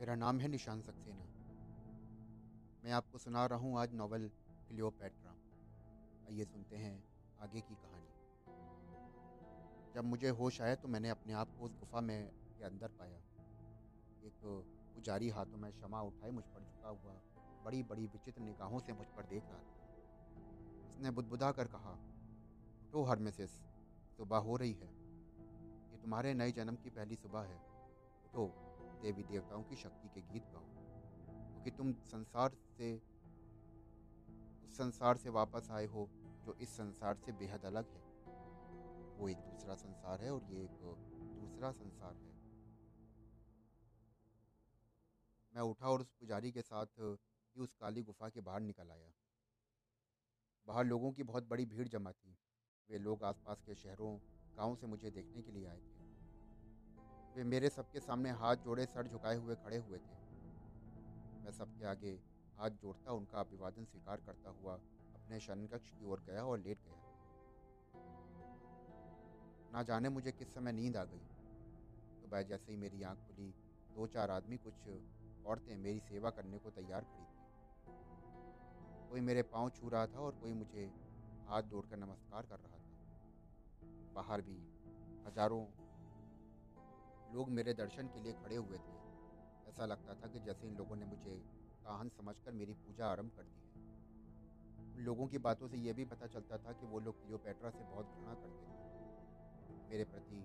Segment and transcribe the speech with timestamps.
[0.00, 1.24] मेरा नाम है निशान सक्सेना।
[2.84, 4.30] मैं आपको सुना रहा हूँ आज नॉवल
[4.68, 5.30] क्लियोपैट्रा।
[6.28, 7.04] आइए सुनते हैं
[7.40, 8.08] आगे की कहानी।
[9.94, 13.18] जब मुझे होश आया तो मैंने अपने आप को उस गुफा में के अंदर पाया।
[14.22, 14.40] एक
[14.94, 17.14] पुजारी हाथों में क्षमा उठाए मुझ पर झुका हुआ
[17.64, 21.92] बड़ी बड़ी विचित्र निगाहों से मुझ पर देख रहा था। उसने बुदबुदा कर कहा,
[22.88, 23.50] उठो हरमेसिस
[24.16, 24.90] सुबह हो रही है।
[25.92, 27.60] ये तुम्हारे नए जन्म की पहली सुबह है।
[28.24, 28.69] उठो।
[29.02, 30.64] देवी देवताओं की शक्ति के गीत गाओ,
[31.52, 32.94] क्योंकि तुम संसार से,
[34.64, 36.08] उस संसार से वापस आए हो,
[36.44, 38.02] जो इस संसार से बेहद अलग है।
[39.18, 40.78] वो एक दूसरा संसार है और ये एक
[41.40, 42.28] दूसरा संसार है।
[45.54, 46.86] मैं उठा और उस पुजारी के साथ,
[47.56, 49.10] ही उस काली गुफा के बाहर निकल आया।
[50.66, 52.36] बाहर लोगों की बहुत बड़ी भीड़ जमा थी।
[52.90, 54.18] वे लोग आसपास के शहरों,
[54.56, 55.99] गाँव से मुझे देखने के लिए आए थे।
[57.36, 60.14] वे मेरे सबके सामने हाथ जोड़े, सर झुकाए हुए खड़े हुए थे।
[61.44, 62.10] मैं सबके आगे
[62.58, 64.74] हाथ जोड़ता, उनका अभिवादन स्वीकार करता हुआ
[65.14, 66.98] अपने शनकक्ष की ओर गया और लेट गया।
[69.72, 71.20] ना जाने मुझे किस समय नींद आ गई।
[72.22, 73.54] सुबह तो जैसे ही मेरी आँख खुली
[73.94, 74.88] दो चार आदमी कुछ
[75.46, 77.38] औरतें मेरी सेवा करने को तैयार खड़ी थी।
[79.10, 80.90] कोई मेरे पाँव छू रहा था और कोई मुझे
[81.46, 84.56] हाथ जोड़कर नमस्कार कर रहा था। बाहर भी
[85.26, 85.64] हज़ारों
[87.34, 88.98] लोग मेरे दर्शन के लिए खड़े हुए थे।
[89.68, 91.36] ऐसा लगता था कि जैसे इन लोगों ने मुझे
[91.84, 93.70] काहन समझकर मेरी पूजा आरंभ कर दी है।
[94.94, 97.84] उन लोगों की बातों से यह भी पता चलता था कि वो लोग क्लियोपेट्रा से
[97.84, 100.40] बहुत घृणा करते थे। मेरे प्रति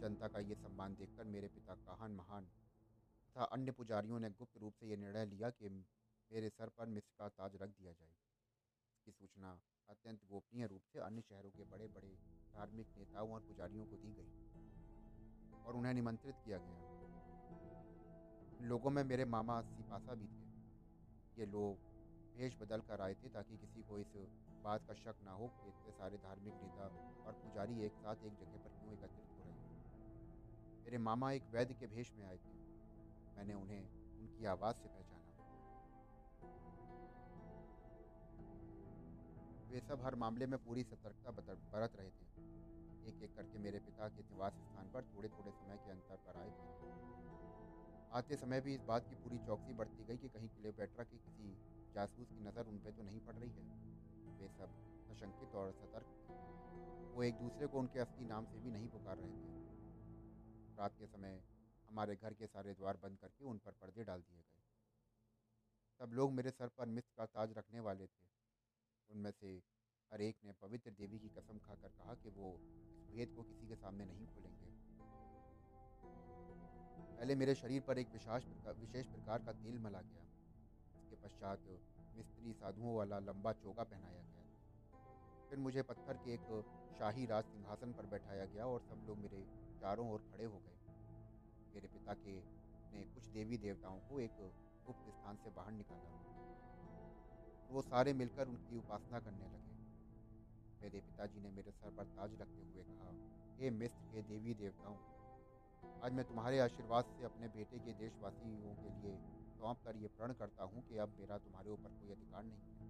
[0.00, 4.74] जनता का ये सम्मान देखकर मेरे पिता काहन महान तथा अन्य पुजारियों ने गुप्त रूप
[4.74, 5.68] से यह निर्णय लिया कि
[6.30, 8.14] मेरे सर पर मिस्र का ताज रख दिया जाए।
[8.92, 12.08] इसकी सूचना अत्यंत गोपनीय रूप से अन्य शहरों के बड़े बड़े
[12.54, 14.67] धार्मिक नेताओं और पुजारियों को दी गई।
[15.68, 16.88] और उन्हें निमंत्रित किया गया।
[18.62, 20.48] लोगों में मेरे मामा सिपासा भी थे।
[21.40, 21.76] ये लोग
[22.36, 24.06] भेष बदल कर आए थे ताकि किसी को इस
[24.64, 26.84] बात का शक ना हो कि इतने सारे धार्मिक नेता
[27.26, 31.44] और पुजारी एक साथ एक जगह पर क्यों एकत्रित हो रहे हैं। मेरे मामा एक
[31.50, 32.52] वैद्य के भेष में आए थे।
[33.36, 35.24] मैंने उन्हें, उनकी आवाज़ से पहचाना।
[39.68, 41.30] वे सब हर मामले में पूरी सतर्कता
[41.72, 42.67] बरत रहे थे।
[43.08, 46.40] एक एक करके मेरे पिता के निवास स्थान पर थोड़े थोड़े समय के अंतर पर
[46.40, 46.50] आए
[48.12, 51.54] आते समय भी इस बात की पूरी चौकसी बढ़ती गई कि कहीं क्लियोपेट्रा की किसी
[51.94, 53.64] जासूस की नज़र उन पर तो नहीं पड़ रही है।
[54.38, 54.74] वे सब
[55.08, 59.32] सशंकित और सतर्क वो एक दूसरे को उनके असली नाम से भी नहीं पुकार रहे
[59.32, 61.40] थे। रात के समय
[61.88, 64.62] हमारे घर के सारे द्वार बंद करके उन पर पर्दे डाल दिए गए।
[66.00, 68.28] सब लोग मेरे सर पर मिस्र का ताज रखने वाले थे।
[69.10, 69.54] उनमें से
[70.10, 72.52] हर एक ने पवित्र देवी की कसम खाकर कहा कि वो
[73.10, 74.66] भेद को किसी के सामने नहीं खोलेंगे।
[77.18, 78.44] पहले मेरे शरीर पर एक विशेष
[78.78, 80.24] विशेष प्रकार का तेल मला गया।
[80.98, 81.58] इसके पश्चात
[82.16, 86.46] मिस्त्री साधुओं वाला लंबा चोगा पहनाया गया। फिर मुझे पत्थर के एक
[86.98, 89.42] शाही राज सिंहासन पर बैठाया गया और सब लोग मेरे
[89.80, 90.76] चारों ओर खड़े हो गए।
[91.74, 92.34] मेरे पिता के
[92.92, 94.36] ने कुछ देवी देवताओं को एक
[94.86, 96.10] गुप्त स्थान से बाहर निकाला।
[97.70, 99.77] वो सारे मिलकर उनकी उपासना करने लगे।
[100.82, 103.12] मेरे पिताजी ने मेरे सर पर ताज रखते हुए कहा,
[103.58, 104.96] हे मिस्र के देवी देवताओं,
[106.02, 109.16] आज मैं तुम्हारे आशीर्वाद से अपने बेटे के देशवासियों के लिए
[109.58, 112.86] सौंप कर ये प्रण करता हूँ कि अब मेरा तुम्हारे ऊपर कोई अधिकार नहीं है।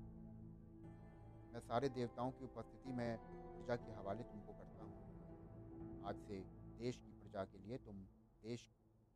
[1.53, 6.41] मैं सारे देवताओं की उपस्थिति में प्रजा के हवाले तुमको करता हूँ। आज से
[6.79, 8.05] देश की प्रजा के लिए तुम
[8.43, 8.69] देश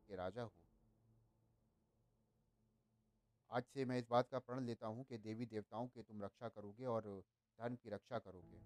[0.08, 0.52] के राजा हो।
[3.50, 6.48] आज से मैं इस बात का प्रण लेता हूँ कि देवी देवताओं के तुम रक्षा
[6.48, 7.22] करोगे और
[7.58, 8.56] धर्म की रक्षा करोगे।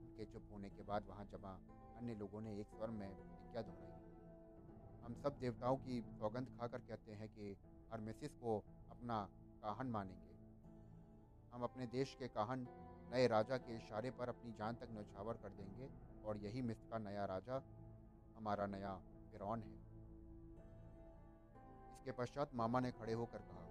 [0.00, 1.52] उनके चुप होने के बाद वहाँ जमा
[1.96, 3.98] अन्य लोगों ने एक स्वर में प्रतिज्ञा दोहराई।
[5.04, 7.56] हम सब देवताओं की सौगंध खाकर कहते हैं कि
[7.92, 8.58] हरमेसिस को
[8.90, 9.28] अपना
[9.62, 10.28] काहन मानेंगे।
[11.52, 12.66] हम अपने देश के काहन
[13.12, 15.88] नए राजा के इशारे पर अपनी जान तक नौछावर कर देंगे
[16.24, 17.62] और यही मिस्र का नया राजा,
[18.36, 18.94] हमारा नया
[19.32, 19.74] फिरौन है।
[21.94, 23.66] इसके पश्चात मामा ने खड़े होकर कहा,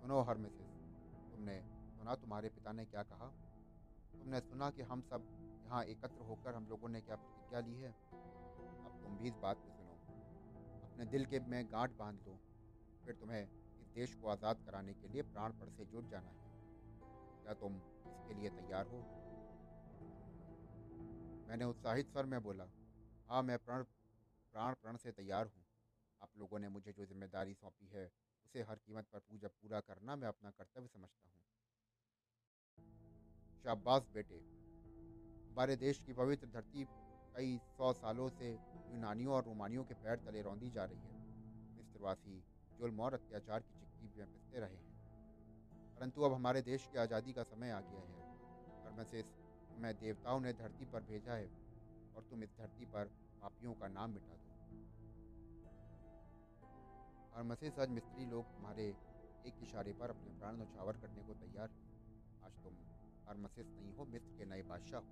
[0.00, 0.70] सुनो हरमेसिस,
[1.32, 3.26] तुमने सुना तुम्हारे पिता ने क्या कहा?
[4.12, 5.24] तुमने सुना कि हम सब
[5.64, 7.90] यहाँ एकत्र होकर हम लोगों ने क्या प्रतिज्ञा ली है?
[7.90, 9.96] अब तुम भी इस बात को सुनो।
[10.82, 12.38] अपने दिल के में गांठ बाँध लो,
[13.04, 16.48] फिर तुम्हें इस देश को आज़ाद कराने के लिए प्राण पड़ से जुट जाना है।
[17.42, 17.76] क्या तुम
[18.06, 19.02] इसके लिए तैयार हो?
[21.48, 22.70] मैंने उत्साहित स्वर में बोला
[23.28, 23.82] हाँ मैं प्राण
[24.54, 25.64] प्राण प्रण से तैयार हूँ।
[26.20, 28.10] आप लोगों ने मुझे जो ज़िम्मेदारी सौंपी है,
[28.46, 31.38] उसे हर कीमत पर पूजा, पूरा करना मैं अपना कर्तव्य समझता हूँ।
[33.64, 34.36] शाबाश बेटे।
[35.50, 36.84] हमारे देश की पवित्र धरती
[37.34, 41.18] कई सौ सालों से यूनानियों और रोमानियों के पैर तले रौंदी जा रही है।
[41.76, 42.38] मिस्रवासी
[42.78, 44.88] जुल्म और अत्याचार की चिक्की में पिसते रहे हैं।
[45.96, 48.14] परंतु अब हमारे देश की आज़ादी का समय आ गया है
[48.84, 49.24] और मैं से
[49.78, 51.48] मैं देवताओं ने धरती पर भेजा है
[52.16, 53.10] और तुम इस धरती पर
[53.42, 54.48] पापियों का नाम मिटा दो।
[57.36, 58.86] और मसीह आज मिस्त्री लोग तुम्हारे
[59.46, 61.68] एक इशारे पर अपने प्राण नौछावर करने को तैयार
[62.44, 62.74] आज तुम
[63.28, 65.08] अरमसिस नहीं हो, मिस्र के नए बादशाह हो।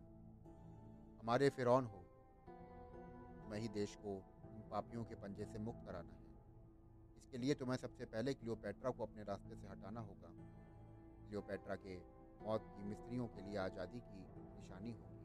[1.21, 2.05] हमारे फिरौन हो।
[3.43, 4.17] तुम्हें ही देश को
[4.55, 6.29] इन पापियों के पंजे से मुक्त कराना है।
[7.17, 10.29] इसके लिए तुम्हें सबसे पहले क्लियोपेट्रा को अपने रास्ते से हटाना होगा।
[11.27, 11.99] क्लियोपेट्रा के
[12.45, 14.21] मौत की मिस्त्रियों के लिए आज़ादी की
[14.57, 15.19] निशानी होगी।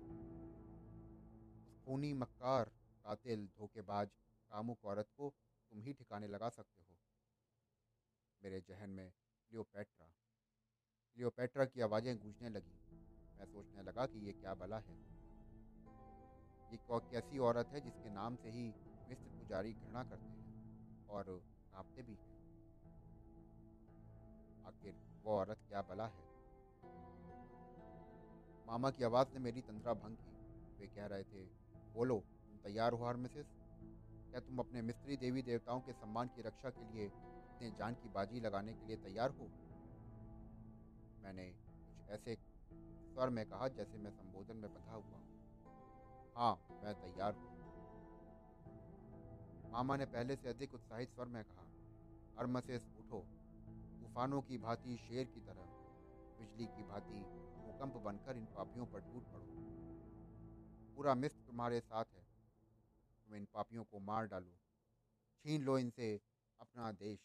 [1.86, 2.72] खूनी मक्कार,
[3.06, 4.10] कातिल, धोखेबाज,
[4.50, 5.36] कामुक औरत को
[5.70, 6.98] तुम ही ठिकाने लगा सकते हो।
[8.44, 9.14] मेरे जहन में
[9.50, 10.06] क्लियोपेट्रा
[11.16, 12.78] क्लियोपेट्रा की आवाज़ें गूंजने लगी।
[13.40, 14.96] मैं सोचने लगा कि ये क्या बला है।
[16.72, 18.64] ये कैसी औरत है जिसके नाम से ही
[19.10, 21.24] मिस्र पुजारी घृणा करते हैं और
[21.74, 22.34] कांपते भी हैं?
[24.66, 26.24] आखिर वो औरत क्या बला है?
[28.68, 30.34] मामा की आवाज़ ने मेरी तंद्रा भंग की।
[30.80, 31.46] वे कह रहे थे,
[31.94, 33.46] बोलो, तुम तैयार हो हर मिसेस
[34.32, 38.10] क्या तुम अपने मिस्त्री देवी देवताओं के सम्मान की रक्षा के लिए अपने जान की
[38.10, 39.73] बाजी लगाने के लिए तैयार हो?
[41.24, 46.54] मैंने कुछ ऐसे स्वर में कहा जैसे मैं संबोधन में बधा हुआ हूँ। हाँ
[46.84, 47.52] मैं तैयार हूँ।
[49.72, 51.64] मामा ने पहले से अधिक उत्साहित स्वर में कहा
[52.38, 53.20] अरमसेस उठो,
[54.02, 55.66] तूफानों की भांति, शेर की तरह,
[56.40, 57.20] बिजली की भांति,
[57.58, 59.46] भूकंप बनकर इन पापियों पर टूट पड़ो।
[60.96, 62.24] पूरा मिस्र तुम्हारे साथ है,
[63.26, 64.58] तुम इन पापियों को मार डालो।
[65.46, 66.22] छीन लो इनसे
[66.60, 67.20] अपना देश।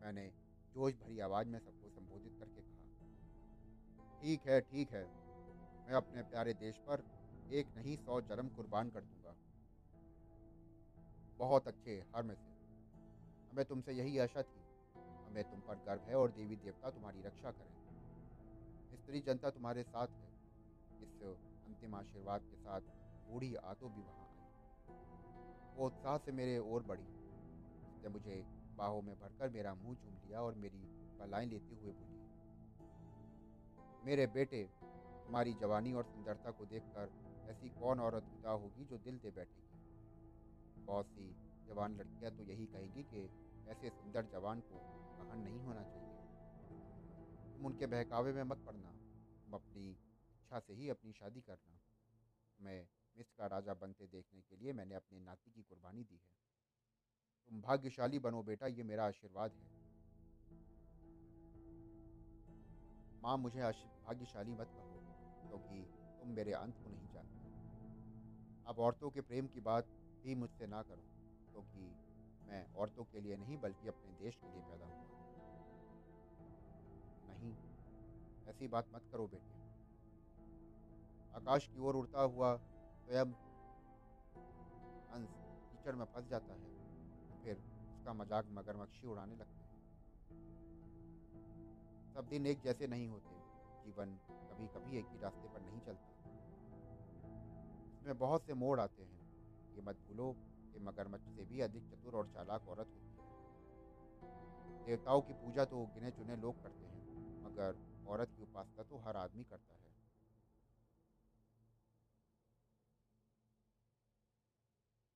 [0.00, 0.32] मैंने
[0.74, 5.04] जोश भरी आवाज़ में सबको संबोधित करके कहा, ठीक है ठीक है,
[5.86, 7.04] मैं अपने प्यारे देश पर
[7.52, 9.34] एक नहीं सौ जन्म कुर्बान कर दूँगा।
[11.38, 12.56] बहुत अच्छे हर में से।
[13.50, 14.60] हमें तुमसे यही आशा थी।
[15.26, 17.78] हमें तुम पर गर्व है और देवी देवता तुम्हारी रक्षा करें।
[18.96, 20.28] स्त्री जनता तुम्हारे साथ है।
[21.02, 21.22] इस
[21.66, 22.80] अंतिम आशीर्वाद के साथ
[23.30, 24.34] बूढ़ी आतो भी वहाँ आई।
[25.76, 27.04] वो उत्साह से मेरे ओर बढ़ी।
[27.88, 30.82] उसने मुझे बाहों में भरकर मेरा मुँह चूम लिया और मेरी
[31.18, 32.18] बलाएँ लेते हुए बोली,
[34.06, 34.62] मेरे बेटे,
[35.24, 37.10] तुम्हारी जवानी और सुंदरता को देखकर
[37.50, 40.84] ऐसी कौन औरत विदा होगी जो दिल दे बैठेगी?
[40.84, 41.28] बहुत सी
[41.68, 43.24] जवान लड़कियाँ तो यही कहेंगी कि
[43.70, 44.78] ऐसे सुंदर जवान को
[45.18, 46.16] कहन नहीं होना चाहिए।
[47.54, 48.92] तुम उनके बहकावे में मत पड़ना।
[49.44, 51.80] तुम अपनी इच्छा से ही अपनी शादी करना।
[52.58, 52.78] मैं
[53.16, 56.47] मिस का राजा बनते देखने के लिए मैंने अपने नाती की कुर्बानी दी है।
[57.48, 59.66] तुम भाग्यशाली बनो बेटा, ये मेरा आशीर्वाद है।
[63.22, 64.98] माँ, मुझे भाग्यशाली मत कहो
[65.48, 65.82] क्योंकि
[66.20, 67.36] तुम मेरे अंत को नहीं जानते।
[68.66, 69.88] अब औरतों के प्रेम की बात
[70.24, 71.02] भी मुझसे ना करो,
[71.52, 71.84] क्योंकि
[72.48, 75.06] मैं औरतों के लिए नहीं, बल्कि अपने देश के लिए पैदा हुआ।
[77.28, 77.54] नहीं,
[78.48, 79.56] ऐसी बात मत करो बेटे।
[81.34, 83.32] आकाश की ओर उड़ता हुआ स्वयं
[85.12, 85.30] अंश
[85.70, 86.77] कीचड़ में फंस जाता है।
[87.48, 89.76] फिर उसका मज़ाक मगरमच्छी उड़ाने लगते हैं।
[92.14, 93.36] सब दिन एक जैसे नहीं होते,
[93.84, 94.12] जीवन
[94.50, 96.08] कभी कभी एक ही रास्ते पर नहीं चलता।
[97.94, 99.20] इसमें बहुत से मोड़ आते हैं,
[99.76, 100.28] ये मत भूलो
[100.72, 103.26] कि मगरमच्छ से भी अधिक चतुर और चालाक औरत होती है।
[104.86, 107.02] देवताओं की पूजा तो गिने चुने लोग करते हैं,
[107.44, 107.70] मगर
[108.08, 109.86] औरत की उपासना तो हर आदमी करता है।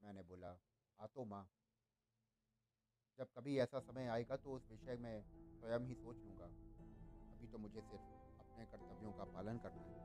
[0.03, 0.59] मैंने बोला
[0.99, 1.47] आ तो माँ।
[3.19, 6.45] जब कभी ऐसा समय आएगा तो उस विषय में स्वयं ही सोच लूँगा।
[7.33, 8.03] अभी तो मुझे सिर्फ़
[8.41, 10.01] अपने कर्तव्यों का पालन करना है,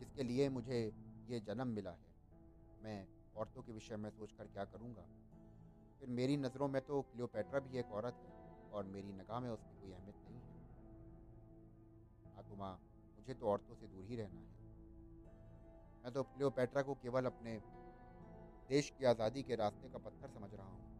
[0.00, 0.80] जिसके लिए मुझे
[1.28, 2.10] ये जन्म मिला है।
[2.80, 5.06] मैं औरतों के विषय में सोचकर क्या करूँगा?
[6.00, 8.32] फिर मेरी नज़रों में तो क्लियोपेट्रा भी एक औरत है,
[8.72, 10.50] और मेरी नगाह में उसकी कोई अहमियत नहीं है।
[12.34, 12.72] आतुमा,
[13.16, 14.50] मुझे तो औरतों से दूर ही रहना है।
[16.04, 17.60] मैं तो क्लियोपेट्रा को केवल अपने
[18.68, 20.91] देश की आज़ादी के रास्ते का पत्थर समझ रहा हूँ।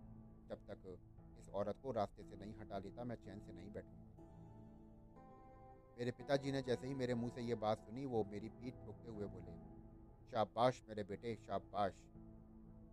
[0.52, 0.98] जब तक
[1.38, 4.08] इस औरत को रास्ते से नहीं हटा लेता, मैं चैन से नहीं बैठूँगा।
[5.98, 9.10] मेरे पिताजी ने जैसे ही मेरे मुँह से ये बात सुनी, वो मेरी पीठ ठोकते
[9.10, 9.52] हुए बोले,
[10.30, 11.92] शाबाश मेरे बेटे, शाबाश।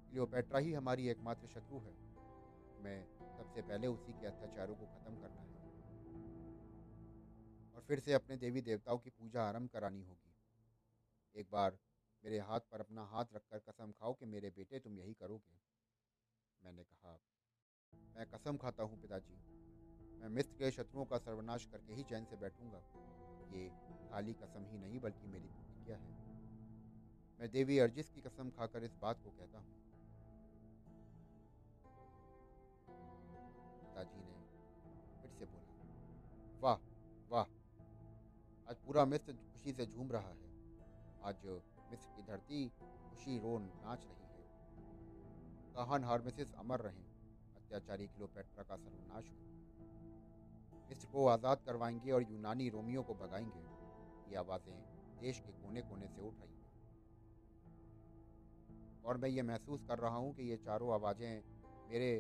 [0.10, 1.94] क्लियोपेट्रा ही हमारी एकमात्र शत्रु है।
[2.84, 3.06] मैं
[3.38, 5.60] सबसे पहले उसी के अत्याचारों को ख़त्म करना है।
[7.76, 10.36] और फिर से अपने देवी देवताओं की पूजा आरंभ करानी होगी।
[11.36, 11.78] एक बार
[12.24, 15.60] मेरे हाथ पर अपना हाथ रखकर कसम खाओ कि मेरे बेटे, तुम यही करोगे?
[16.64, 17.20] मैंने कहा
[17.94, 19.36] मैं कसम खाता हूँ पिताजी।
[20.20, 22.82] मैं मिस्र के शत्रुओं का सर्वनाश करके ही चैन से बैठूँगा।
[23.54, 23.70] ये
[24.12, 26.18] खाली कसम ही नहीं, बल्कि मेरी प्रतिज्ञा है।
[27.40, 29.74] मैं देवी अर्जिस की कसम खाकर इस बात को कहता हूँ।
[33.80, 34.36] पिताजी ने
[35.22, 35.74] फिर से बोला,
[36.60, 36.78] वाह
[37.30, 37.46] वाह!
[38.70, 40.50] आज पूरा मिस्र खुशी से झूम रहा है।
[41.24, 41.46] आज
[41.92, 42.70] मिस्र की धरती
[43.10, 44.48] खुशी रोन नाच रही है।
[45.76, 47.09] कहान हार्मेसिस अमर रहे।
[47.70, 49.38] अत्याचारी क्लियोपेट्रा का सर्वनाश हो
[50.90, 53.60] मिस्र को आज़ाद करवाएँगे और यूनानी रोमियो को भगाएँगे।
[54.32, 54.74] ये आवाज़ें
[55.22, 56.68] देश के कोने कोने से उठ रही हैं।
[59.06, 61.44] और मैं ये महसूस कर रहा हूँ कि ये चारों आवाज़ें
[61.92, 62.12] मेरे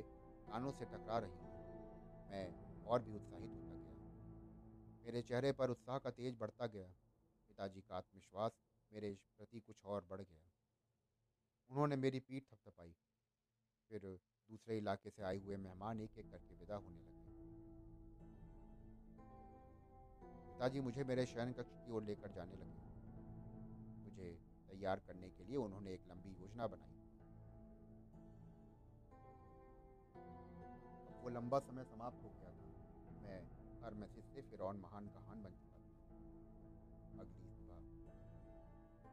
[0.47, 2.45] कानों से टकरा रही हैं। मैं
[2.85, 3.97] और भी उत्साहित होता गया।
[5.05, 6.87] मेरे चेहरे पर उत्साह का तेज बढ़ता गया।
[7.49, 10.49] पिताजी का आत्मविश्वास मेरे प्रति कुछ और बढ़ गया।
[11.69, 12.93] उन्होंने मेरी पीठ थपथपाई।
[13.91, 14.17] फिर
[14.49, 17.17] दूसरे इलाके से आए हुए मेहमान एक एक करके विदा होने लगे।
[20.53, 22.77] पिताजी मुझे मेरे शयन कक्ष की ओर लेकर जाने लगे।
[24.03, 24.39] मुझे
[24.69, 26.97] तैयार करने के लिए उन्होंने एक लंबी योजना बनाई।
[31.23, 32.67] वो लंबा समय समाप्त हो गया था।
[33.21, 33.39] मैं
[33.83, 35.89] हर मैसेज से फिर महान कहान बन चुका था।
[37.21, 37.79] अगली सुबह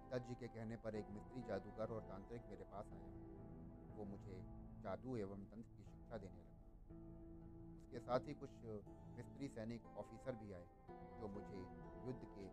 [0.04, 5.16] पिताजी के कहने पर एक मिस्त्री जादूगर और तांत्रिक मेरे पास आया। वो मुझे जादू
[5.16, 6.54] एवं तंत्र की शिक्षा देने लगा।
[7.76, 8.52] उसके साथ ही कुछ
[9.16, 10.66] मिस्त्री सैनिक ऑफिसर भी आए,
[11.20, 11.58] जो मुझे
[12.06, 12.46] युद्ध के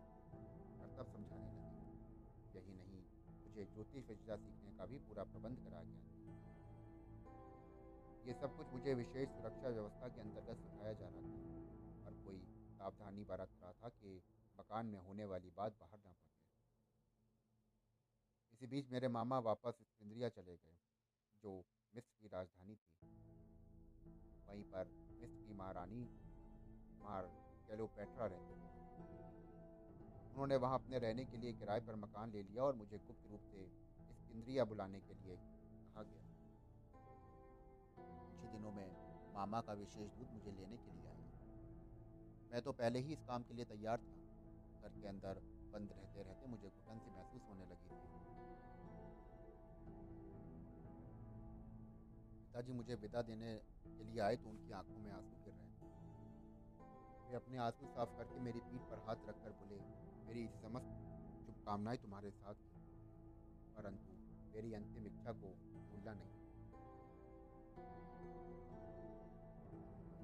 [0.76, 1.72] कर्तव्य समझाने लगे।
[2.54, 3.02] यही नहीं,
[3.40, 6.02] मुझे ज्योतिष विद्या सीखने का भी पूरा प्रबंध करा गया।
[8.26, 12.38] ये सब कुछ मुझे विशेष सुरक्षा व्यवस्था के अंतर्गत सिखाया जा रहा था और कोई
[12.78, 14.22] सावधानी बरत रहा था कि
[14.56, 16.32] मकान में होने वाली बात बाहर ना पड़।
[18.52, 20.76] इसी बीच मेरे मामा वापस इंद्रिया चले गए,
[21.42, 23.06] जो मिस्र की राजधानी थी।
[24.48, 24.88] वहीं पर
[25.20, 26.02] मिस्र की महारानी
[27.04, 27.26] मार
[27.68, 28.74] कैलोपेट्रा रहती थी।
[30.30, 33.40] उन्होंने वहाँ अपने रहने के लिए किराए पर मकान ले लिया और मुझे गुप्त रूप
[33.40, 33.62] से
[34.32, 36.22] इंद्रिया बुलाने के लिए कहा गया।
[38.40, 38.90] कुछ दिनों में
[39.34, 41.30] मामा का विशेष दूत मुझे लेने के लिए आया।
[42.52, 44.14] मैं तो पहले ही इस काम के लिए तैयार था।
[44.82, 45.40] घर के अंदर
[45.72, 48.43] बंद रहते रहते मुझे घुटन सी महसूस होने लगी थी।
[52.54, 53.52] पिताजी मुझे विदा देने
[53.84, 55.86] के लिए आए तो उनकी आँखों में आँसू गिर रहे थे।
[57.28, 59.78] वे अपने आँसू साफ़ करके मेरी पीठ पर हाथ रखकर बोले,
[60.28, 60.92] मेरी समस्त
[61.46, 62.62] शुभकामनाएँ तुम्हारे साथ
[63.74, 64.14] परंतु
[64.54, 65.50] मेरी अंतिम इच्छा को
[65.88, 66.30] भूलना नहीं।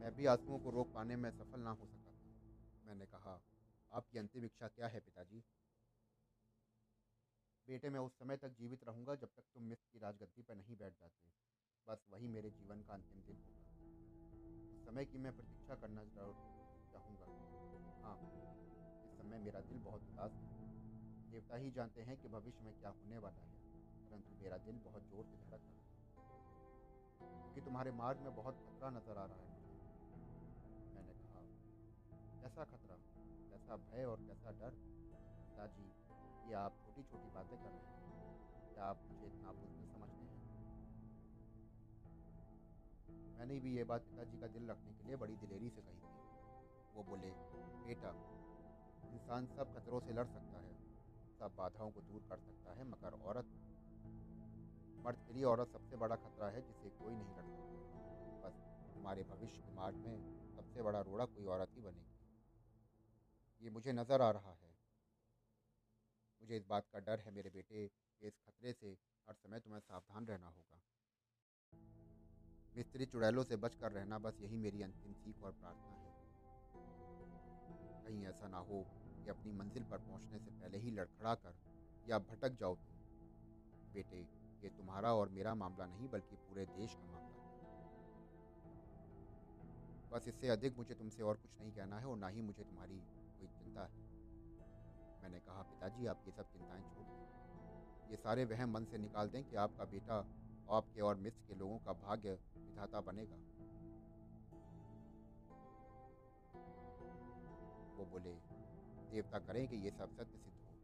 [0.00, 2.14] मैं भी आंसुओं को रोक पाने में सफल ना हो सका
[2.86, 3.34] मैंने कहा,
[3.92, 5.42] आपकी अंतिम इच्छा क्या है पिताजी?
[7.68, 10.76] बेटे, मैं उस समय तक जीवित रहूँगा जब तक तुम मिस्र की राजगद्दी पर नहीं
[10.76, 11.49] बैठ जाते।
[11.88, 13.64] बस वही मेरे जीवन का अंतिम दिन होगा।
[14.70, 17.26] उस समय की मैं प्रतीक्षा करना चाहूँगा।
[18.02, 18.16] हाँ
[19.04, 20.48] इस समय मेरा दिल बहुत उदास है।
[21.30, 23.58] देवता ही जानते हैं कि भविष्य में क्या होने वाला है,
[24.10, 25.88] परंतु मेरा दिल बहुत ज़ोर से धड़क रहा है।
[27.20, 29.58] क्योंकि तुम्हारे मार्ग में बहुत खतरा नज़र आ रहा है।
[30.94, 31.42] मैंने कहा,
[32.42, 32.96] कैसा खतरा?
[33.50, 34.78] कैसा भय और कैसा डर?
[35.42, 35.88] पिताजी,
[36.48, 39.99] ये आप छोटी छोटी बातें कर रहे हैं। क्या आप मुझे इतना बुज़ुर्ग
[43.40, 46.94] मैंने भी ये बात पिताजी का दिल रखने के लिए बड़ी दिलेरी से कही थी।
[46.94, 47.30] वो बोले,
[47.86, 48.10] बेटा,
[49.12, 50.74] इंसान सब खतरों से लड़ सकता है,
[51.38, 53.44] सब बाधाओं को दूर कर सकता है, मगर औरत
[55.06, 58.60] मर्द के लिए औरत सबसे बड़ा खतरा है जिसे कोई नहीं लड़ सकता। बस
[58.96, 60.18] हमारे भविष्य के मार्ग में
[60.56, 64.76] सबसे बड़ा रोड़ा कोई औरत ही बनेगी। ये मुझे नज़र आ रहा है।
[66.42, 68.96] मुझे इस बात का डर है, मेरे बेटे, कि इस खतरे से
[69.28, 70.82] हर समय तुम्हें सावधान रहना होगा।
[72.76, 76.10] मिस्त्री चुड़ैलों से बचकर रहना बस यही मेरी अंतिम सीख और प्रार्थना है।
[78.04, 78.86] कहीं ऐसा ना हो
[79.24, 81.54] कि अपनी मंजिल पर पहुँचने से पहले ही लड़खड़ा कर
[82.08, 82.96] या भटक जाओ तुम।
[83.92, 84.16] बेटे,
[84.62, 87.40] ये तुम्हारा और मेरा मामला नहीं, बल्कि पूरे देश का मामला है।
[90.12, 92.98] बस इससे अधिक मुझे तुमसे और कुछ नहीं कहना है और ना ही मुझे तुम्हारी
[93.38, 94.10] कोई चिंता है।
[95.22, 97.20] मैंने कहा, पिताजी, आप ये सब चिंताएँ छोड़ दें
[98.10, 100.20] ये सारे वहम मन से निकाल दें कि आपका बेटा
[100.76, 103.36] आपके और मिस्र के लोगों का भाग्य विधाता बनेगा।
[107.96, 108.34] वो बोले,
[109.10, 110.74] देवता करें कि ये सब सत्य सिद्ध हो।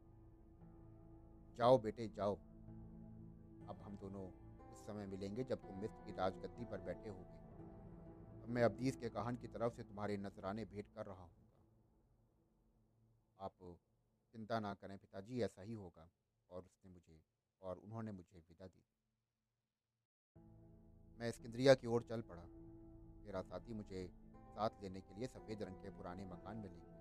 [1.58, 2.34] जाओ बेटे, जाओ।
[3.68, 4.30] अब हम दोनों
[4.72, 7.46] उस समय मिलेंगे जब तुम मिस्र की राजगद्दी पर बैठे होगे।
[8.42, 11.30] अब मैं अब्दीस के कहान की तरफ़ से तुम्हारे नजराने भेंट कर रहा हूँ।
[13.40, 13.78] आप
[14.32, 16.10] चिंता ना करें पिताजी, ऐसा ही होगा।
[16.50, 17.22] और उसने मुझे,
[17.62, 18.82] और उन्होंने मुझे विदा दी
[21.20, 22.42] मैं स्किंद्रिया की ओर चल पड़ा।
[23.26, 24.10] मेरा साथी मुझे
[24.48, 26.96] साथ लेने के लिए सफ़ेद रंग के पुराने मकान में ले गया।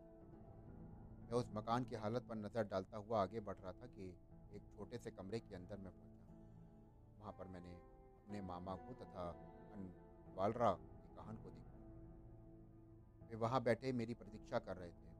[1.25, 4.09] मैं उस मकान की हालत पर नज़र डालता हुआ आगे बढ़ रहा था कि
[4.55, 6.33] एक छोटे से कमरे के अंदर मैं पहुँचा।
[7.19, 9.29] वहाँ पर मैंने अपने मामा को तथा
[10.37, 11.73] वालरा के कहान को देखा।
[13.29, 15.13] वे वहाँ बैठे मेरी प्रतीक्षा कर रहे थे।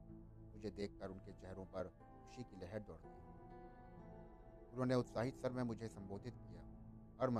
[0.54, 3.10] मुझे देखकर उनके चेहरों पर खुशी की लहर दौड़ गई।
[4.72, 6.62] उन्होंने उत्साहित सर में मुझे संबोधित किया
[7.20, 7.30] और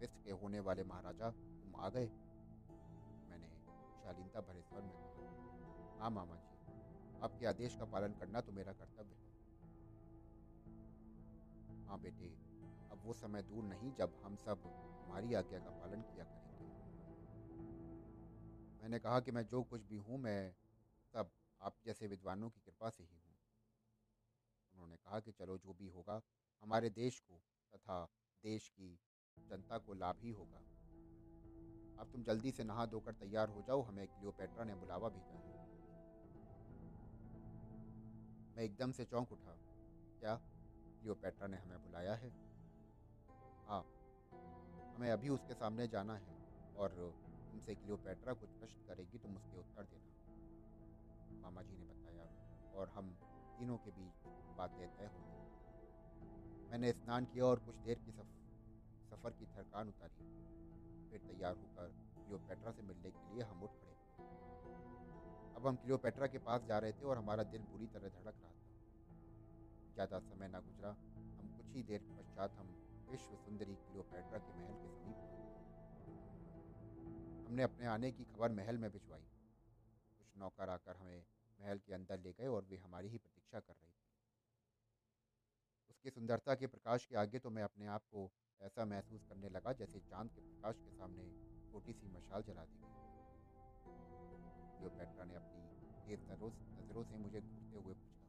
[0.00, 2.06] विस्त के होने वाले महाराजा तुम आ गए।
[3.28, 3.48] मैंने
[4.04, 5.10] शालीनता भरे स्वर में कहा
[6.00, 6.58] हाँ मामा जी,
[7.22, 9.28] आपके आदेश का पालन करना तो मेरा कर्तव्य है।
[11.86, 12.26] हाँ बेटे,
[12.90, 14.62] अब वो समय दूर नहीं जब हम सब
[15.04, 16.68] हमारी आज्ञा का पालन किया करेंगे।
[18.82, 20.54] मैंने कहा कि मैं जो कुछ भी हूँ, मैं
[21.14, 21.30] सब
[21.60, 23.36] आप जैसे विद्वानों की कृपा से ही हूँ।
[24.74, 26.22] उन्होंने कहा कि चलो जो भी होगा,
[26.62, 27.42] हमारे देश को
[27.74, 28.08] तथा
[28.44, 28.98] देश की
[29.48, 30.58] जनता को लाभ ही होगा।
[31.98, 35.50] अब तुम जल्दी से नहा धोकर तैयार हो जाओ हमें क्लियोपेट्रा ने बुलावा भेजा है
[38.56, 39.52] मैं एकदम से चौंक उठा।
[40.20, 40.34] क्या?
[41.00, 42.30] क्लियोपेट्रा ने हमें बुलाया है?
[43.66, 43.82] हाँ।
[44.94, 46.36] हमें अभी उसके सामने जाना है
[46.76, 46.88] और
[47.50, 52.26] तुमसे क्लियोपेट्रा कुछ प्रश्न करेगी तुम उसके उत्तर देना। मामा जी ने बताया
[52.74, 53.10] और हम
[53.58, 58.26] तीनों के बीच बातें तय हो। गई मैंने स्नान किया और कुछ देर की सफ,
[59.10, 60.28] सफ़र की थकान उतारी।
[61.10, 63.94] फिर तैयार होकर क्लियोपेट्रा से मिलने के लिए हम उठ खड़े
[65.56, 68.50] अब हम क्लियोपेट्रा के पास जा रहे थे और हमारा दिल बुरी तरह धड़क रहा
[68.50, 68.58] था।
[69.94, 72.68] ज़्यादा समय ना गुजरा। हम कुछ ही देर पश्चात हम
[73.10, 75.16] विश्व सुंदरी क्लियोपेट्रा के महल के समीप
[77.46, 79.26] हमने अपने आने की खबर महल में भिजवाई।
[80.18, 81.24] कुछ नौकर आकर हमें
[81.58, 83.98] महल के अंदर ले गए और वे हमारी ही प्रतीक्षा कर रही थी।
[85.90, 88.30] उसकी सुंदरता के प्रकाश के आगे तो मैं अपने आप को
[88.62, 91.24] ऐसा महसूस करने लगा जैसे चाँद के प्रकाश के सामने
[91.72, 92.90] छोटी सी मशाल जला दी गई
[94.76, 95.60] क्लियोपेट्रा ने अपनी
[96.06, 98.20] तेज नज़रों से मुझे घूरते हुए पूछा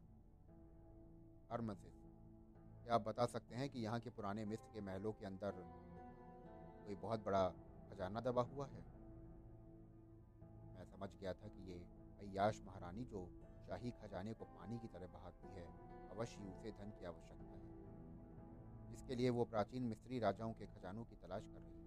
[2.84, 5.52] क्या आप बता सकते हैं कि यहाँ के पुराने मिस्र के महलों के अंदर
[6.86, 7.48] कोई बहुत बड़ा
[7.90, 8.82] खजाना दबा हुआ है?
[10.76, 11.78] मैं समझ गया था कि ये
[12.20, 13.28] अयाश महारानी जो
[13.68, 15.66] शाही खजाने को पानी की तरह बहाती है,
[16.10, 17.71] अवश्य उसे धन की आवश्यकता है।
[18.94, 21.82] इसके लिए वो प्राचीन मिस्री राजाओं के खजानों की तलाश कर रही है।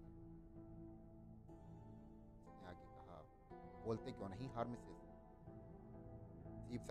[3.83, 4.95] बोलते क्यों नहीं हार मिसेस?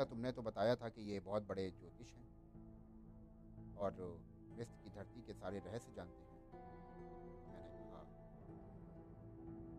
[0.01, 2.27] तुमने तो बताया था कि ये बहुत बड़े ज्योतिष हैं
[3.77, 6.35] और मिस्र की धरती के सारे रहस्य जानते हैं।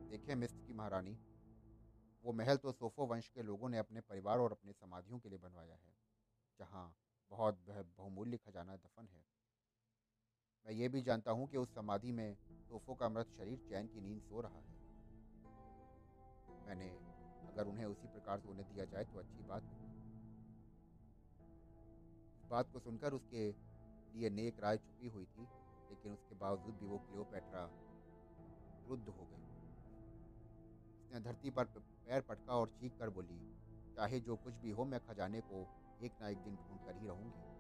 [0.04, 1.18] मैंने कहा मिस्र की महारानी,
[2.24, 5.38] वो महल तो सोफो वंश के लोगों ने अपने परिवार और अपने समाधियों के लिए
[5.38, 5.96] बनवाया है,
[6.60, 6.96] जहाँ
[7.30, 7.60] बहुत
[7.98, 9.24] बहुमूल्य खजाना दफन है।
[10.66, 12.34] मैं ये भी जानता हूँ कि उस समाधि में
[12.70, 14.74] सोफो का मृत शरीर चैन की नींद सो रहा है।
[16.68, 16.88] मैंने
[17.50, 19.64] अगर उन्हें उसी प्रकार से उन्हें दिया जाए तो अच्छी बात
[22.36, 23.48] इस बात को सुनकर उसके
[24.14, 25.44] लिए नेक राय छुपी हुई थी,
[25.90, 27.66] लेकिन उसके बावजूद भी वो क्लियोपेट्रा
[28.86, 29.44] क्रुद्ध हो गई।
[31.00, 33.40] उसने धरती पर पैर पटका और चीख कर बोली,
[33.98, 35.66] चाहे जो कुछ भी हो, मैं खजाने को
[36.02, 37.55] एक ना एक दिन ढूंढ कर ही रहूँगी।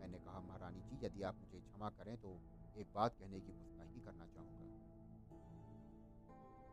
[0.00, 2.40] मैंने कहा, महारानी जी, यदि आप मुझे क्षमा करें तो
[2.76, 4.68] एक बात कहने की गुस्ताखी करना चाहूँगा।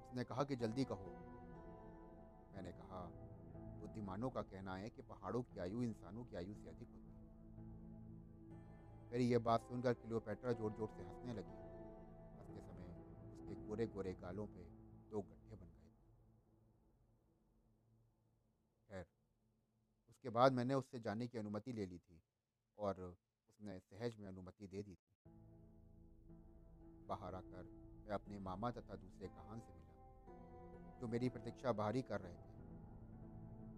[0.07, 1.11] उसने कहा कि, जल्दी कहो।
[2.55, 3.01] मैंने कहा,
[3.81, 7.17] बुद्धिमानों का कहना है कि पहाड़ों की आयु इंसानों की आयु से अधिक होती है।
[9.11, 11.57] मेरी यह बात सुनकर क्लियोपेट्रा ज़ोर ज़ोर से हंसने लगी।
[12.37, 12.89] हँसते समय
[13.31, 14.63] उसके गोरे गोरे गालों पे
[15.11, 15.91] दो गड्ढे बन गए।
[18.89, 19.05] खैर,
[20.09, 22.21] उसके बाद मैंने उससे जाने की अनुमति ले ली थी।
[22.79, 25.29] और उसने सहज में अनुमति दे दी थी।
[27.07, 27.63] बाहर आकर
[28.07, 32.55] मैं अपने मामा तथा दूसरे कहान से मिला, जो मेरी प्रतीक्षा बाहरी कर रहे थे।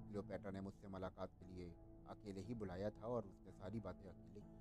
[0.07, 1.69] क्लियोपेट्रा ने मुझसे मुलाकात के लिए
[2.09, 4.57] अकेले ही बुलाया था और उसने सारी बातें अकेले की।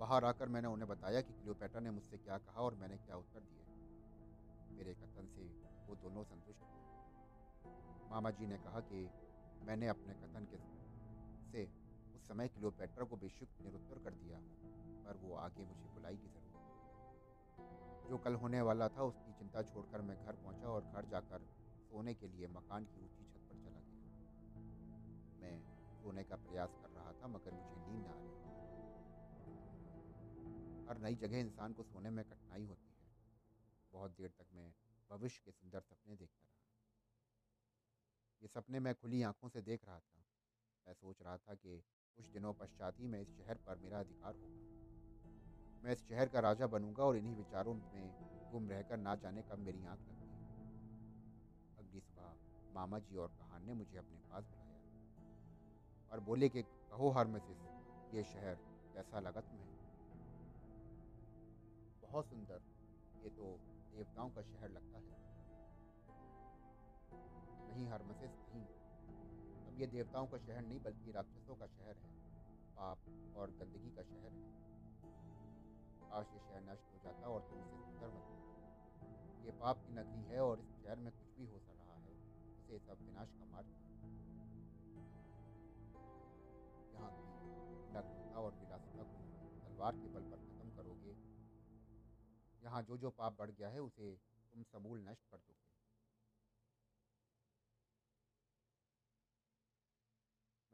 [0.00, 3.40] बाहर आकर मैंने उन्हें बताया कि क्लियोपेट्रा ने मुझसे क्या कहा और मैंने क्या उत्तर
[3.40, 3.64] दिया।
[4.76, 5.42] मेरे कथन से
[5.88, 6.78] वो दोनों संतुष्ट थे
[8.10, 9.10] मामा जी ने कहा कि
[9.66, 10.56] मैंने अपने कथन के
[11.52, 11.64] से
[12.14, 14.38] उस समय क्लियोपेट्रा को बेशुक निरुत्तर कर दिया
[15.04, 16.48] पर वो आगे मुझे बुलाई बुलाएगी ज़रूर
[18.10, 21.38] जो कल होने वाला था, उसकी चिंता छोड़कर मैं घर पहुँचा और घर जाकर
[21.90, 23.98] सोने के लिए मकान की ऊँची छत पर चला गया।
[25.40, 25.60] मैं
[26.02, 28.38] सोने का प्रयास कर रहा था, मगर मुझे नींद ना आ रही
[30.88, 33.10] हर नई जगह इंसान को सोने में कठिनाई होती है।
[33.92, 34.72] बहुत देर तक मैं
[35.10, 36.57] भविष्य के सुंदर सपने देखता रहा।
[38.42, 40.24] ये सपने मैं खुली आँखों से देख रहा था।
[40.86, 41.82] मैं सोच रहा था कि
[42.16, 46.40] कुछ दिनों पश्चात ही मैं इस शहर पर मेरा अधिकार होगा। मैं इस शहर का
[46.40, 50.28] राजा बनूँगा और इन्हीं विचारों में गुम रहकर ना जाने कब मेरी आँख लग गई
[51.78, 52.36] अगली सुबह
[52.74, 54.68] मामा जी और कहान ने मुझे अपने पास बुलाया
[56.12, 57.58] और बोले कि कहो हारमेसिस,
[58.14, 58.54] ये शहर
[58.94, 59.76] कैसा लगा तुम्हें?
[62.02, 62.62] बहुत सुंदर,
[63.22, 63.58] ये तो
[63.96, 65.27] देवताओं का शहर लगता है।
[67.78, 68.62] नहीं हारमेसिस नहीं
[69.66, 72.08] अब ये देवताओं का शहर नहीं, बल्कि राक्षसों का शहर है।
[72.76, 73.04] पाप
[73.36, 74.46] और गंदगी का शहर है।
[76.18, 80.24] आज ये शहर नष्ट हो जाता और तुम इसे सुंदर बनते ये पाप की नगरी
[80.24, 82.16] है और इस शहर में कुछ भी हो रहा है,
[82.54, 83.70] उसे सब विनाश का मार्ग
[86.94, 87.24] यहाँ की
[87.94, 89.22] नग्नता और विलासिता को
[89.60, 91.16] तलवार के बल पर खत्म करोगे।
[92.62, 94.10] यहाँ जो जो पाप बढ़ गया है, उसे
[94.52, 95.67] तुम समूल नष्ट कर दोगे।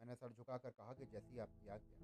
[0.04, 1.96] मैंने सर झुकाकर कहा कि जैसी आपकी आज्ञा।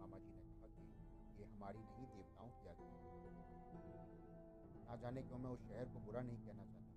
[0.00, 0.94] मामा जी ने कहा कि
[1.38, 2.92] ये हमारी नहीं, देवताओं की आज्ञा
[4.88, 6.94] ना जाने क्यों मैं उस शहर को बुरा नहीं कहना चाहता।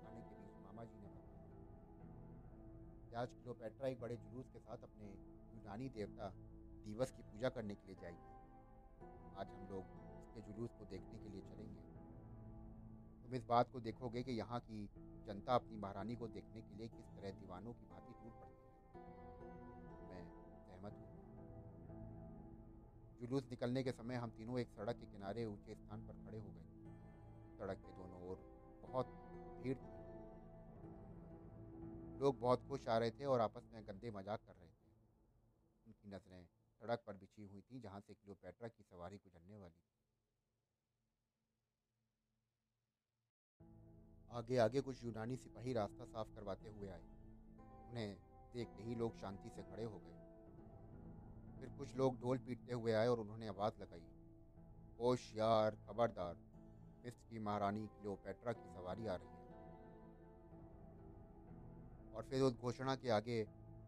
[0.00, 5.16] खाने के बीच मामा जी ने बताया। आज क्लियोपेट्रा एक बड़े जुलूस के साथ अपने
[5.54, 6.32] यूनानी देवता
[6.84, 8.40] दिवस की पूजा करने के लिए जाएगी।
[9.36, 9.84] आज हम लोग
[10.22, 11.89] उसके जुलूस को देखने के लिए चलेंगे।
[13.30, 14.78] तुम इस बात को देखोगे कि यहाँ की
[15.26, 19.02] जनता अपनी महारानी को देखने के लिए किस तरह दीवानों की भांति टूट पड़ती है।
[20.08, 20.22] मैं
[20.62, 21.10] सहमत हूँ।
[23.20, 26.50] जुलूस निकलने के समय हम तीनों एक सड़क के किनारे ऊँचे स्थान पर खड़े हो
[26.50, 26.66] गए।
[27.58, 28.42] सड़क के दोनों ओर
[28.82, 29.14] बहुत
[29.62, 29.92] भीड़ थी।
[32.20, 34.90] लोग बहुत खुश आ रहे थे और आपस में गंदे मज़ाक कर रहे थे।
[35.86, 36.42] उनकी नज़रें
[36.80, 39.99] सड़क पर बिछी हुई थी, जहाँ से क्लियोपेट्रा की सवारी गुजरने वाली थी।
[44.30, 47.02] आगे आगे कुछ यूनानी सिपाही रास्ता साफ़ करवाते हुए आए।
[47.90, 48.16] उन्हें
[48.54, 50.18] देखते ही लोग शांति से खड़े हो गए।
[51.60, 54.02] फिर कुछ लोग ढोल पीटते हुए आए और उन्होंने आवाज़ लगाई।
[55.00, 56.36] होशियार, खबरदार,
[57.04, 59.38] मिस्र की महारानी क्लियोपेट्रा की सवारी आ रही है।
[62.14, 63.40] और फिर उस घोषणा के आगे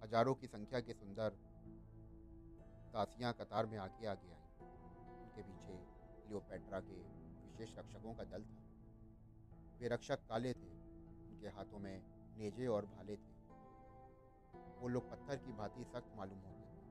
[0.02, 1.30] हज़ारों की संख्या के सुंदर
[2.92, 4.66] दासियाँ कतार में आगे आगे आई।
[5.22, 5.76] उनके पीछे
[6.22, 7.00] क्लियोपेट्रा के
[7.42, 8.61] विशेष रक्षकों का दल था।
[9.82, 10.68] वे रक्षक काले थे,
[11.28, 12.02] उनके हाथों में
[12.36, 13.30] नेजे और भाले थे।
[14.80, 16.82] वो लोग पत्थर की भांति सख्त मालूम होते थे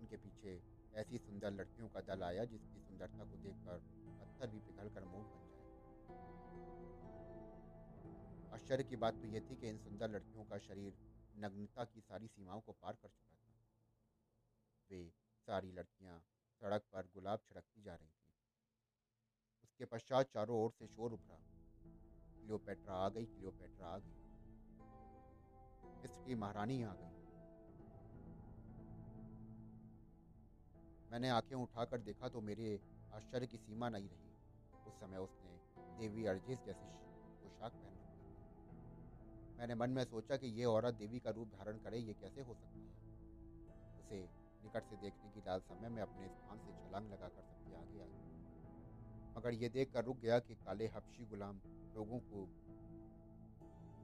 [0.00, 0.54] उनके पीछे
[0.94, 3.84] ऐसी सुंदर लड़कियों का दल आया जिसकी सुंदरता को देखकर
[4.20, 5.62] पत्थर भी पिघल कर मूंग बन जाए।
[8.54, 10.98] आश्चर्य की बात तो यह थी कि इन सुंदर लड़कियों का शरीर
[11.36, 13.62] नग्नता की सारी सीमाओं को पार कर चुका था।
[14.90, 15.06] वे
[15.48, 16.20] सारी लड़कियाँ
[16.62, 18.23] सड़क पर गुलाब छिड़कती जा रही थीं।
[19.74, 21.36] उसके पश्चात चारों ओर से शोर उभरा
[22.40, 24.12] क्लियोपेट्रा आ गई, क्लियोपेट्रा आ गई।
[26.04, 27.10] इसकी महारानी आ गई।
[31.10, 32.80] मैंने आँखें उठाकर देखा तो मेरे
[33.14, 34.30] आश्चर्य की सीमा नहीं रही।
[34.86, 35.58] उस समय उसने
[35.98, 36.86] देवी अर्जिस जैसी
[37.42, 41.98] पोशाक पहन रखी। मैंने मन में सोचा कि ये औरत देवी का रूप धारण करे,
[41.98, 42.94] ये कैसे हो सकता है?
[43.98, 44.28] उसे
[44.64, 48.33] निकट से देखने की लालसा में मैं अपने स्थान से छलांग लगाकर सबके आगे आ
[49.36, 51.60] मगर ये देख कर रुक गया कि काले हबशी गुलाम
[51.94, 52.44] लोगों को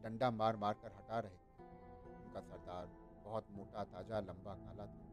[0.02, 1.68] डंडा मार मार कर हटा रहे थे।
[2.14, 2.86] उनका सरदार
[3.24, 5.06] बहुत मोटा, ताज़ा, लंबा, काला था,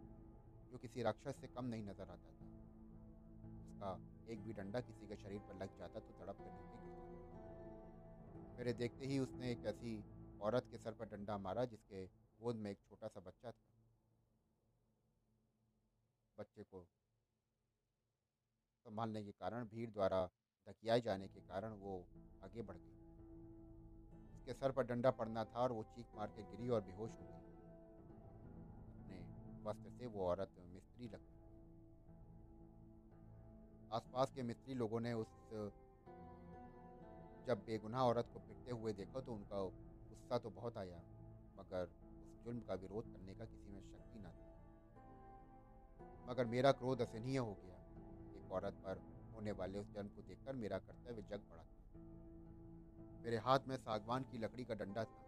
[0.72, 2.46] जो किसी राक्षस से कम नहीं नज़र आता था।
[3.62, 3.92] उसका
[4.32, 8.58] एक भी डंडा किसी के शरीर पर लग जाता तो तड़प कर नीचे गिर जाता।
[8.58, 9.92] मेरे देखते ही उसने एक ऐसी
[10.42, 12.06] औरत के सर पर डंडा मारा जिसके
[12.40, 13.74] गोद में एक छोटा सा बच्चा था।
[16.38, 16.86] बच्चे को
[18.88, 20.20] संभालने के कारण, भीड़ द्वारा
[20.68, 21.94] धकियाए जाने के कारण वो
[22.44, 22.94] आगे बढ़ गई।
[24.34, 27.26] उसके सर पर डंडा पड़ना था और वो चीख मार के गिरी और बेहोश हो
[27.26, 27.36] गई।
[28.92, 29.18] अपने
[29.64, 31.36] वस्त्र से वो औरत मिस्त्री लग गई।
[33.94, 35.36] आसपास के मिस्त्री लोगों ने उस,
[37.48, 39.62] जब बेगुनाह औरत को पिटते हुए देखा तो उनका
[40.10, 40.98] गुस्सा तो बहुत आया,
[41.58, 44.46] मगर उस जुल्म का विरोध करने का किसी में शक्ति ना थी।
[46.30, 47.77] मगर मेरा क्रोध असहनीय हो गया।
[48.48, 49.02] एक औरत पर
[49.34, 54.24] होने वाले उस जन्म को देखकर मेरा कर्तव्य जग पड़ा था। मेरे हाथ में सागवान
[54.24, 55.24] की लकड़ी का डंडा था।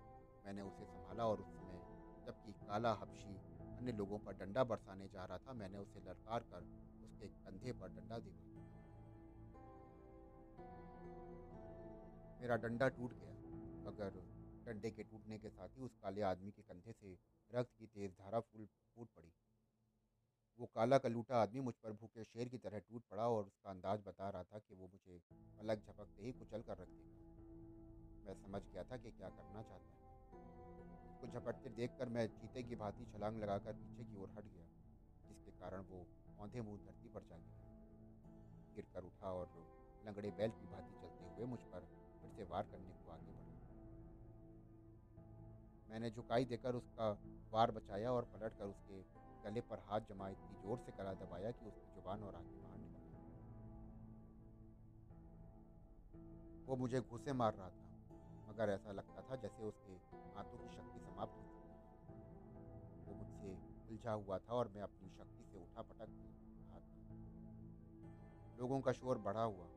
[0.45, 1.81] मैंने उसे संभाला और उस समय
[2.25, 3.35] जबकि काला, हबशी,
[3.77, 6.63] अन्य लोगों पर डंडा बरसाने जा रहा था, मैंने उसे ललकार कर
[7.03, 8.47] उसके कंधे पर डंडा दिया।
[12.41, 13.33] मेरा डंडा टूट गया,
[13.89, 14.21] मगर
[14.65, 17.17] डंडे के टूटने के साथ ही उस काले आदमी के कंधे से
[17.51, 19.31] रक्त की तेज धारा फूल फूट पड़ी।
[20.59, 24.01] वो काला कलूटा आदमी मुझ पर भूखे शेर की तरह टूट पड़ा और उसका अंदाज
[24.05, 25.19] बता रहा था कि वो मुझे
[25.59, 29.93] पलक झपकते ही कुचल कर रख देगा। मैं समझ गया था कि क्या करना चाहता
[29.93, 29.99] है।
[31.11, 34.65] उसको झपटते देखकर मैं चीते की भांति छलांग लगाकर पीछे की ओर हट गया,
[35.29, 36.05] जिसके कारण वो
[36.39, 37.63] औंधे मुँह धरती पर जा गिरा।
[38.75, 39.47] गिर कर उठा और
[40.05, 41.87] लंगड़े बैल की भांति चलते हुए मुझ पर
[42.21, 43.47] फिर से वार करने को आगे बढ़ा।
[45.89, 47.09] मैंने झुकाई देकर उसका
[47.51, 49.01] वार बचाया और पलट कर उसके
[49.43, 52.77] गले पर हाथ जमा इतनी ज़ोर से गला दबाया कि उसकी ज़ुबान और आँखें बाहर
[52.77, 53.07] निकल
[56.67, 57.85] वो मुझे घूसे मार रहा था,
[58.49, 59.93] मगर ऐसा लगता था जैसे उसके
[60.35, 61.67] हाथों की शक्ति समाप्त हो चुकी
[63.05, 63.53] वो मुझसे
[63.89, 66.09] उलझा हुआ था और मैं अपनी शक्ति से उठा पटक
[66.61, 66.97] रहा था।
[68.59, 69.67] लोगों का शोर बढ़ा हुआ।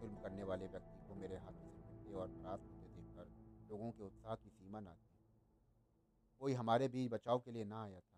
[0.00, 3.26] जुल्म करने वाले व्यक्ति को मेरे हाथों से पिटते और परास्त होते देखकर
[3.70, 5.12] लोगों के उत्साह की सीमा ना थी
[6.40, 8.13] कोई हमारे बीच बचाव के लिए ना आया था।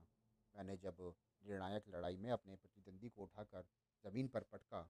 [0.56, 1.00] मैंने जब
[1.44, 3.64] निर्णायक लड़ाई में अपने प्रतिद्वंदी को उठाकर
[4.04, 4.80] ज़मीन पर पटका,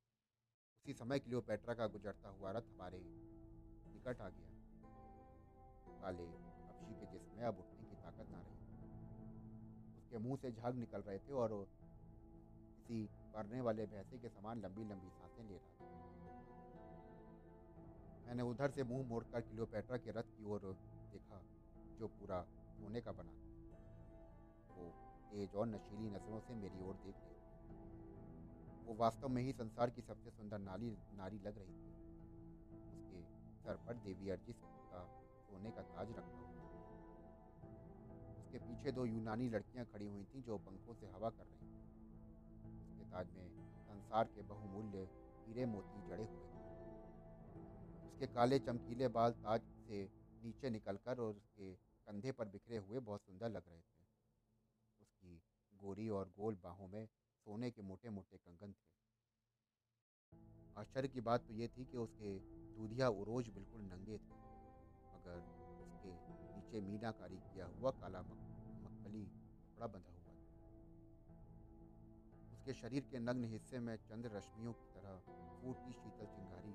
[0.77, 3.01] उसी समय क्लियोपेट्रा का गुजरता हुआ रथ हमारे
[3.95, 4.55] निकट आ गया।
[6.01, 6.27] काले
[6.69, 8.57] अक्षी के जिसमें अब उठने की ताकत ना रही।
[9.99, 11.55] उसके मुँह से झाग निकल रहे थे और
[12.77, 13.03] किसी
[13.37, 15.85] मरने वाले भैंसे के समान लंबी लंबी साँसें ले रहा था।
[18.27, 20.61] मैंने उधर से मुँह मोड़कर क्लियोपेट्रा के रथ की ओर
[21.13, 21.43] देखा,
[21.99, 23.33] जो पूरा सोने का बना
[24.77, 27.35] वो तेज और नशीली नज़रों से मेरी ओर देख रही
[28.87, 31.95] वो वास्तव में ही संसार की सबसे सुंदर नारी नारी लग रही थी।
[32.93, 33.23] उसके
[33.63, 34.61] सर पर देवी अर्जिस
[34.93, 35.01] का
[35.47, 36.55] सोने का ताज रखा हुआ
[38.39, 41.75] उसके पीछे दो यूनानी लड़कियाँ खड़ी हुई थीं जो पंखों से हवा कर रही थीं।
[42.83, 43.49] उसके ताज में
[43.89, 45.09] संसार के बहुमूल्य
[45.47, 46.61] हीरे मोती जड़े हुए थे।
[48.07, 50.03] उसके काले चमकीले बाल ताज से
[50.45, 53.96] नीचे निकलकर और उसके कंधे पर बिखरे हुए बहुत सुंदर लग रहे थे।
[55.87, 57.05] गोरी और गोल बाहों में
[57.47, 58.95] सोने के मोटे मोटे कंगन थे।
[60.77, 62.31] आश्चर्य की बात तो ये थी कि उसके
[62.77, 64.39] दूधिया उरोज बिल्कुल नंगे थे,
[65.13, 65.39] मगर
[65.83, 66.11] उसके
[66.57, 70.43] नीचे मीनाकारी किया हुआ काला मक्खली कपड़ा बंधा हुआ था।
[72.53, 75.13] उसके शरीर के नग्न हिस्से में चंद्र रश्मियों की तरह
[75.63, 76.75] फूटती शीतल चिंगारी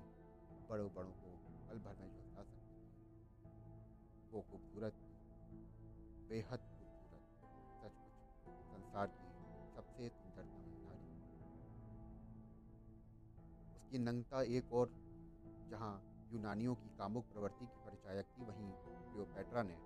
[0.70, 1.36] बड़ों बड़ों को
[1.68, 2.70] पल भर में झुलसा सकती
[4.32, 4.94] वो खूबसूरत,
[6.28, 6.62] बेहद
[8.92, 9.26] संसार की
[9.74, 11.06] सबसे सुंदरतम नारी
[13.76, 14.90] उसकी नंगता एक और,
[15.70, 15.92] जहाँ
[16.32, 19.76] यूनानियों की कामुक प्रवृत्ति की परिचायक थी, वहीं क्लियोपेट्रा ने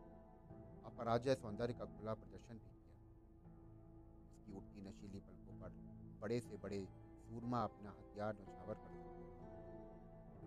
[0.84, 2.96] अपराजय सौंदर्य का खुला प्रदर्शन भी किया।
[4.32, 5.70] उसकी उठती नशीली पलकों पर
[6.20, 6.80] बड़े से बड़े
[7.20, 9.14] सूरमा अपना हथियार नछावर कर सकता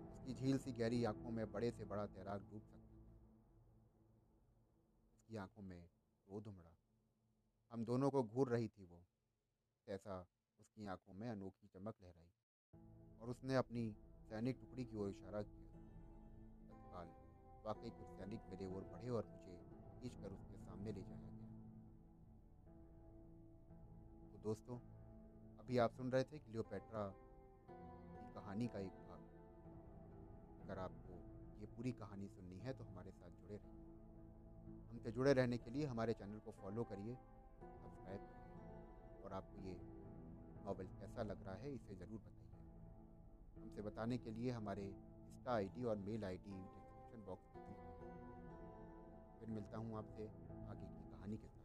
[0.04, 2.98] उसकी झील सी गहरी आँखों में बड़े से बड़ा तैराक डूब सकता
[5.14, 6.76] उसकी आँखों में क्रोध उमड़ा।
[7.72, 9.04] हम दोनों को घूर रही थी वो,
[9.88, 10.26] ऐसा
[10.60, 12.30] उसकी आँखों में अनोखी चमक लहराई।
[13.22, 13.96] और उसने अपनी
[14.28, 15.66] सैनिक टुकड़ी की ओर इशारा किया।
[16.68, 17.06] तत्काल
[17.66, 19.56] वाकई कुछ सैनिक मेरे ओर बढ़े और मुझे
[20.00, 21.48] खींच कर उसके सामने ले जाया गया।
[24.32, 24.78] तो दोस्तों,
[25.58, 27.08] अभी आप सुन रहे थे क्लियोपेट्रा
[27.68, 29.20] की कहानी का एक भाग।
[30.60, 31.12] अगर आपको
[31.60, 33.88] ये पूरी कहानी सुननी है तो हमारे साथ जुड़े रहिए।
[34.90, 37.16] हमसे जुड़े रहने के लिए हमारे चैनल को फॉलो करिए।
[39.24, 39.74] और आपको ये
[40.64, 42.48] नावल कैसा लग रहा है, इसे ज़रूर बताइए।
[43.56, 47.74] हमसे बताने के लिए हमारे इंस्टा आईडी और मेल आईडी डिस्क्रिप्शन बॉक्स में
[49.40, 51.59] फिर मिलता हूँ आपसे आगे की कहानी के साथ।